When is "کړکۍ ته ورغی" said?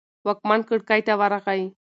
0.67-1.61